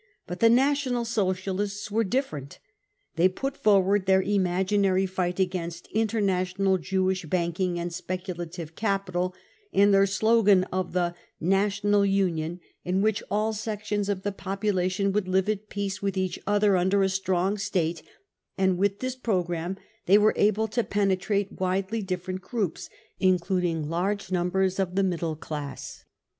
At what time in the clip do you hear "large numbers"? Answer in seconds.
23.87-24.79